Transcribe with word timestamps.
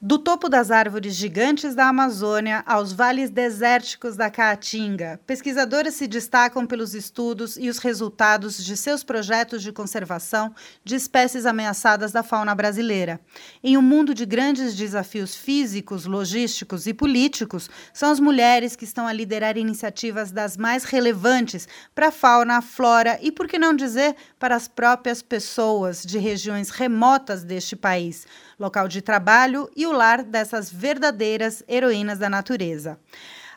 Do 0.00 0.16
topo 0.16 0.48
das 0.48 0.70
árvores 0.70 1.16
gigantes 1.16 1.74
da 1.74 1.88
Amazônia 1.88 2.62
aos 2.64 2.92
vales 2.92 3.30
desérticos 3.30 4.14
da 4.14 4.30
Caatinga, 4.30 5.18
pesquisadoras 5.26 5.94
se 5.94 6.06
destacam 6.06 6.64
pelos 6.64 6.94
estudos 6.94 7.56
e 7.56 7.68
os 7.68 7.78
resultados 7.78 8.64
de 8.64 8.76
seus 8.76 9.02
projetos 9.02 9.60
de 9.60 9.72
conservação 9.72 10.54
de 10.84 10.94
espécies 10.94 11.44
ameaçadas 11.44 12.12
da 12.12 12.22
fauna 12.22 12.54
brasileira. 12.54 13.20
Em 13.60 13.76
um 13.76 13.82
mundo 13.82 14.14
de 14.14 14.24
grandes 14.24 14.76
desafios 14.76 15.34
físicos, 15.34 16.06
logísticos 16.06 16.86
e 16.86 16.94
políticos, 16.94 17.68
são 17.92 18.08
as 18.08 18.20
mulheres 18.20 18.76
que 18.76 18.84
estão 18.84 19.04
a 19.04 19.12
liderar 19.12 19.56
iniciativas 19.56 20.30
das 20.30 20.56
mais 20.56 20.84
relevantes 20.84 21.66
para 21.92 22.06
a 22.06 22.12
fauna, 22.12 22.58
a 22.58 22.62
flora 22.62 23.18
e, 23.20 23.32
por 23.32 23.48
que 23.48 23.58
não 23.58 23.74
dizer, 23.74 24.14
para 24.38 24.54
as 24.54 24.68
próprias 24.68 25.22
pessoas 25.22 26.04
de 26.04 26.18
regiões 26.18 26.70
remotas 26.70 27.42
deste 27.42 27.74
país 27.74 28.28
local 28.58 28.88
de 28.88 29.00
trabalho 29.00 29.70
e 29.76 29.86
o 29.88 29.92
lar 29.92 30.22
dessas 30.22 30.70
verdadeiras 30.70 31.62
heroínas 31.66 32.18
da 32.18 32.28
natureza. 32.28 32.98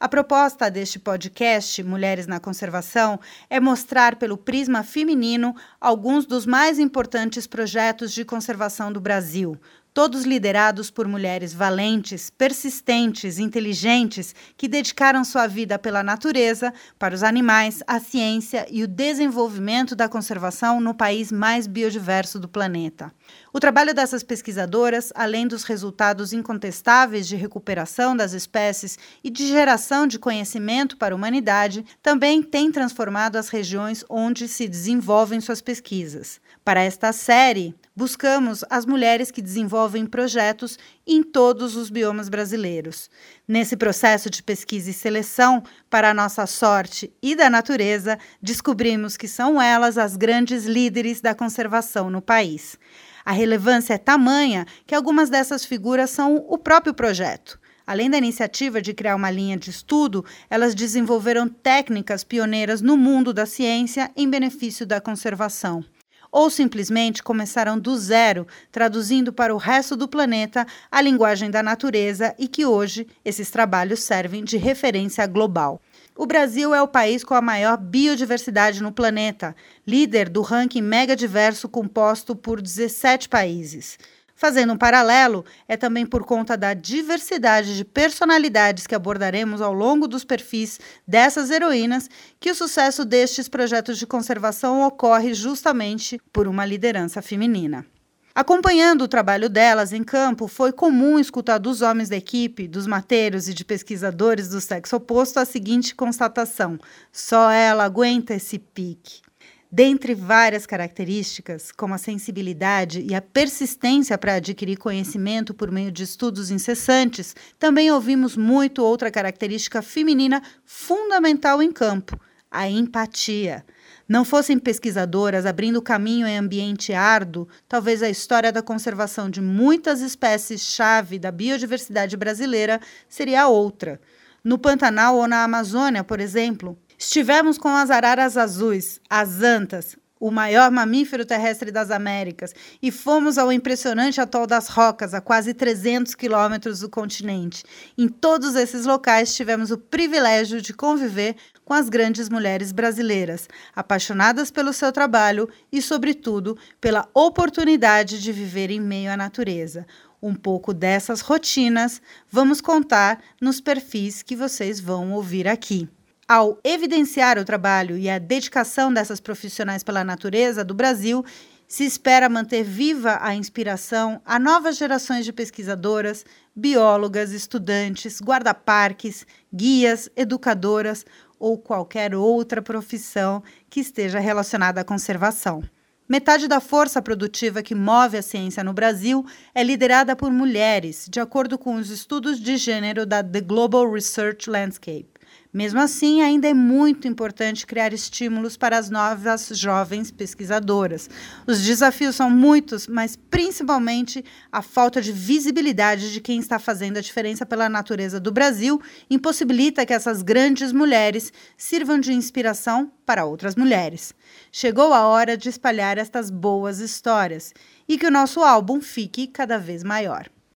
A 0.00 0.08
proposta 0.08 0.70
deste 0.70 0.96
podcast, 0.96 1.82
Mulheres 1.82 2.28
na 2.28 2.38
Conservação, 2.38 3.18
é 3.50 3.58
mostrar 3.58 4.14
pelo 4.14 4.36
prisma 4.36 4.84
feminino 4.84 5.56
alguns 5.80 6.24
dos 6.24 6.46
mais 6.46 6.78
importantes 6.78 7.48
projetos 7.48 8.12
de 8.12 8.24
conservação 8.24 8.92
do 8.92 9.00
Brasil, 9.00 9.58
todos 9.92 10.24
liderados 10.24 10.90
por 10.90 11.08
mulheres 11.08 11.52
valentes, 11.52 12.30
persistentes, 12.30 13.38
inteligentes, 13.38 14.34
que 14.56 14.68
dedicaram 14.68 15.24
sua 15.24 15.46
vida 15.46 15.78
pela 15.78 16.02
natureza, 16.02 16.72
para 16.98 17.14
os 17.14 17.22
animais, 17.22 17.82
a 17.86 17.98
ciência 17.98 18.66
e 18.70 18.82
o 18.82 18.88
desenvolvimento 18.88 19.96
da 19.96 20.08
conservação 20.08 20.80
no 20.80 20.94
país 20.94 21.32
mais 21.32 21.66
biodiverso 21.66 22.38
do 22.38 22.48
planeta. 22.48 23.12
O 23.52 23.60
trabalho 23.60 23.94
dessas 23.94 24.22
pesquisadoras, 24.22 25.12
além 25.14 25.46
dos 25.46 25.64
resultados 25.64 26.32
incontestáveis 26.32 27.26
de 27.26 27.36
recuperação 27.36 28.16
das 28.16 28.32
espécies 28.32 28.98
e 29.22 29.30
de 29.30 29.46
geração 29.46 30.06
de 30.06 30.18
conhecimento 30.18 30.96
para 30.96 31.14
a 31.14 31.16
humanidade, 31.16 31.84
também 32.02 32.42
tem 32.42 32.70
transformado 32.70 33.36
as 33.36 33.48
regiões 33.48 34.04
onde 34.08 34.46
se 34.48 34.68
desenvolvem 34.68 35.40
suas 35.40 35.60
pesquisas. 35.60 36.40
Para 36.64 36.82
esta 36.82 37.12
série, 37.12 37.74
buscamos 37.98 38.64
as 38.70 38.86
mulheres 38.86 39.28
que 39.28 39.42
desenvolvem 39.42 40.06
projetos 40.06 40.78
em 41.04 41.20
todos 41.20 41.74
os 41.74 41.90
biomas 41.90 42.28
brasileiros. 42.28 43.10
Nesse 43.46 43.76
processo 43.76 44.30
de 44.30 44.40
pesquisa 44.40 44.88
e 44.88 44.94
seleção, 44.94 45.64
para 45.90 46.08
a 46.08 46.14
nossa 46.14 46.46
sorte 46.46 47.12
e 47.20 47.34
da 47.34 47.50
natureza, 47.50 48.16
descobrimos 48.40 49.16
que 49.16 49.26
são 49.26 49.60
elas 49.60 49.98
as 49.98 50.16
grandes 50.16 50.64
líderes 50.64 51.20
da 51.20 51.34
conservação 51.34 52.08
no 52.08 52.22
país. 52.22 52.78
A 53.24 53.32
relevância 53.32 53.94
é 53.94 53.98
tamanha 53.98 54.64
que 54.86 54.94
algumas 54.94 55.28
dessas 55.28 55.64
figuras 55.64 56.08
são 56.08 56.36
o 56.36 56.56
próprio 56.56 56.94
projeto. 56.94 57.58
Além 57.84 58.08
da 58.08 58.16
iniciativa 58.16 58.80
de 58.80 58.94
criar 58.94 59.16
uma 59.16 59.28
linha 59.30 59.56
de 59.56 59.70
estudo, 59.70 60.24
elas 60.48 60.72
desenvolveram 60.72 61.48
técnicas 61.48 62.22
pioneiras 62.22 62.80
no 62.80 62.96
mundo 62.96 63.32
da 63.32 63.44
ciência 63.44 64.08
em 64.14 64.30
benefício 64.30 64.86
da 64.86 65.00
conservação 65.00 65.84
ou 66.30 66.50
simplesmente 66.50 67.22
começaram 67.22 67.78
do 67.78 67.96
zero, 67.96 68.46
traduzindo 68.70 69.32
para 69.32 69.54
o 69.54 69.58
resto 69.58 69.96
do 69.96 70.08
planeta 70.08 70.66
a 70.90 71.00
linguagem 71.00 71.50
da 71.50 71.62
natureza 71.62 72.34
e 72.38 72.48
que 72.48 72.64
hoje 72.64 73.06
esses 73.24 73.50
trabalhos 73.50 74.00
servem 74.00 74.44
de 74.44 74.56
referência 74.56 75.26
global. 75.26 75.80
O 76.16 76.26
Brasil 76.26 76.74
é 76.74 76.82
o 76.82 76.88
país 76.88 77.22
com 77.22 77.34
a 77.34 77.40
maior 77.40 77.76
biodiversidade 77.76 78.82
no 78.82 78.90
planeta, 78.90 79.54
líder 79.86 80.28
do 80.28 80.42
ranking 80.42 80.82
mega 80.82 81.14
diverso 81.14 81.68
composto 81.68 82.34
por 82.34 82.60
17 82.60 83.28
países. 83.28 83.96
Fazendo 84.38 84.72
um 84.72 84.78
paralelo, 84.78 85.44
é 85.66 85.76
também 85.76 86.06
por 86.06 86.22
conta 86.24 86.56
da 86.56 86.72
diversidade 86.72 87.76
de 87.76 87.84
personalidades 87.84 88.86
que 88.86 88.94
abordaremos 88.94 89.60
ao 89.60 89.72
longo 89.72 90.06
dos 90.06 90.24
perfis 90.24 90.78
dessas 91.04 91.50
heroínas 91.50 92.08
que 92.38 92.48
o 92.48 92.54
sucesso 92.54 93.04
destes 93.04 93.48
projetos 93.48 93.98
de 93.98 94.06
conservação 94.06 94.86
ocorre 94.86 95.34
justamente 95.34 96.20
por 96.32 96.46
uma 96.46 96.64
liderança 96.64 97.20
feminina. 97.20 97.84
Acompanhando 98.32 99.02
o 99.02 99.08
trabalho 99.08 99.48
delas 99.48 99.92
em 99.92 100.04
campo, 100.04 100.46
foi 100.46 100.70
comum 100.70 101.18
escutar 101.18 101.58
dos 101.58 101.82
homens 101.82 102.08
da 102.08 102.16
equipe, 102.16 102.68
dos 102.68 102.86
mateiros 102.86 103.48
e 103.48 103.54
de 103.54 103.64
pesquisadores 103.64 104.48
do 104.50 104.60
sexo 104.60 104.94
oposto 104.94 105.38
a 105.40 105.44
seguinte 105.44 105.96
constatação: 105.96 106.78
só 107.10 107.50
ela 107.50 107.82
aguenta 107.82 108.34
esse 108.34 108.56
pique. 108.56 109.27
Dentre 109.70 110.14
várias 110.14 110.64
características, 110.64 111.70
como 111.70 111.92
a 111.92 111.98
sensibilidade 111.98 113.02
e 113.02 113.14
a 113.14 113.20
persistência 113.20 114.16
para 114.16 114.36
adquirir 114.36 114.78
conhecimento 114.78 115.52
por 115.52 115.70
meio 115.70 115.92
de 115.92 116.04
estudos 116.04 116.50
incessantes, 116.50 117.36
também 117.58 117.90
ouvimos 117.90 118.34
muito 118.34 118.82
outra 118.82 119.10
característica 119.10 119.82
feminina 119.82 120.42
fundamental 120.64 121.62
em 121.62 121.70
campo: 121.70 122.18
a 122.50 122.66
empatia. 122.66 123.62
Não 124.08 124.24
fossem 124.24 124.58
pesquisadoras 124.58 125.44
abrindo 125.44 125.82
caminho 125.82 126.26
em 126.26 126.38
ambiente 126.38 126.94
árduo, 126.94 127.46
talvez 127.68 128.02
a 128.02 128.08
história 128.08 128.50
da 128.50 128.62
conservação 128.62 129.28
de 129.28 129.42
muitas 129.42 130.00
espécies-chave 130.00 131.18
da 131.18 131.30
biodiversidade 131.30 132.16
brasileira 132.16 132.80
seria 133.06 133.46
outra. 133.48 134.00
No 134.42 134.56
Pantanal 134.56 135.16
ou 135.16 135.28
na 135.28 135.44
Amazônia, 135.44 136.02
por 136.02 136.20
exemplo, 136.20 136.78
Estivemos 137.00 137.56
com 137.56 137.68
as 137.68 137.90
araras 137.92 138.36
azuis, 138.36 139.00
as 139.08 139.40
antas, 139.40 139.96
o 140.18 140.32
maior 140.32 140.68
mamífero 140.68 141.24
terrestre 141.24 141.70
das 141.70 141.92
Américas, 141.92 142.52
e 142.82 142.90
fomos 142.90 143.38
ao 143.38 143.52
impressionante 143.52 144.20
atol 144.20 144.48
das 144.48 144.66
Rocas, 144.66 145.14
a 145.14 145.20
quase 145.20 145.54
300 145.54 146.16
quilômetros 146.16 146.80
do 146.80 146.88
continente. 146.88 147.62
Em 147.96 148.08
todos 148.08 148.56
esses 148.56 148.84
locais 148.84 149.32
tivemos 149.32 149.70
o 149.70 149.78
privilégio 149.78 150.60
de 150.60 150.74
conviver 150.74 151.36
com 151.64 151.72
as 151.72 151.88
grandes 151.88 152.28
mulheres 152.28 152.72
brasileiras, 152.72 153.48
apaixonadas 153.76 154.50
pelo 154.50 154.72
seu 154.72 154.90
trabalho 154.90 155.48
e, 155.70 155.80
sobretudo, 155.80 156.58
pela 156.80 157.08
oportunidade 157.14 158.20
de 158.20 158.32
viver 158.32 158.72
em 158.72 158.80
meio 158.80 159.12
à 159.12 159.16
natureza. 159.16 159.86
Um 160.20 160.34
pouco 160.34 160.74
dessas 160.74 161.20
rotinas 161.20 162.02
vamos 162.28 162.60
contar 162.60 163.22
nos 163.40 163.60
perfis 163.60 164.20
que 164.20 164.34
vocês 164.34 164.80
vão 164.80 165.12
ouvir 165.12 165.46
aqui. 165.46 165.88
Ao 166.30 166.60
evidenciar 166.62 167.38
o 167.38 167.44
trabalho 167.44 167.96
e 167.96 168.10
a 168.10 168.18
dedicação 168.18 168.92
dessas 168.92 169.18
profissionais 169.18 169.82
pela 169.82 170.04
natureza 170.04 170.62
do 170.62 170.74
Brasil, 170.74 171.24
se 171.66 171.84
espera 171.84 172.28
manter 172.28 172.62
viva 172.62 173.16
a 173.22 173.34
inspiração 173.34 174.20
a 174.26 174.38
novas 174.38 174.76
gerações 174.76 175.24
de 175.24 175.32
pesquisadoras, 175.32 176.26
biólogas, 176.54 177.32
estudantes, 177.32 178.20
guarda-parques, 178.20 179.26
guias, 179.50 180.10
educadoras 180.14 181.06
ou 181.38 181.56
qualquer 181.56 182.14
outra 182.14 182.60
profissão 182.60 183.42
que 183.70 183.80
esteja 183.80 184.18
relacionada 184.18 184.82
à 184.82 184.84
conservação. 184.84 185.62
Metade 186.06 186.46
da 186.46 186.60
força 186.60 187.00
produtiva 187.00 187.62
que 187.62 187.74
move 187.74 188.18
a 188.18 188.22
ciência 188.22 188.62
no 188.62 188.74
Brasil 188.74 189.24
é 189.54 189.62
liderada 189.62 190.14
por 190.14 190.30
mulheres, 190.30 191.06
de 191.08 191.20
acordo 191.20 191.56
com 191.56 191.76
os 191.76 191.88
estudos 191.88 192.38
de 192.38 192.58
gênero 192.58 193.06
da 193.06 193.24
The 193.24 193.40
Global 193.40 193.90
Research 193.90 194.50
Landscape. 194.50 195.17
Mesmo 195.52 195.80
assim, 195.80 196.20
ainda 196.20 196.46
é 196.46 196.52
muito 196.52 197.08
importante 197.08 197.66
criar 197.66 197.94
estímulos 197.94 198.56
para 198.56 198.76
as 198.76 198.90
novas 198.90 199.48
jovens 199.54 200.10
pesquisadoras. 200.10 201.08
Os 201.46 201.62
desafios 201.62 202.16
são 202.16 202.28
muitos, 202.28 202.86
mas 202.86 203.16
principalmente 203.16 204.22
a 204.52 204.60
falta 204.60 205.00
de 205.00 205.10
visibilidade 205.10 206.12
de 206.12 206.20
quem 206.20 206.38
está 206.38 206.58
fazendo 206.58 206.98
a 206.98 207.00
diferença 207.00 207.46
pela 207.46 207.66
natureza 207.68 208.20
do 208.20 208.30
Brasil 208.30 208.80
impossibilita 209.08 209.86
que 209.86 209.94
essas 209.94 210.20
grandes 210.20 210.70
mulheres 210.70 211.32
sirvam 211.56 211.98
de 211.98 212.12
inspiração 212.12 212.92
para 213.06 213.24
outras 213.24 213.56
mulheres. 213.56 214.12
Chegou 214.52 214.92
a 214.92 215.06
hora 215.06 215.34
de 215.34 215.48
espalhar 215.48 215.96
estas 215.96 216.30
boas 216.30 216.78
histórias 216.78 217.54
e 217.88 217.96
que 217.96 218.06
o 218.06 218.10
nosso 218.10 218.40
álbum 218.40 218.82
fique 218.82 219.26
cada 219.26 219.56
vez 219.58 219.82
maior. 219.82 220.28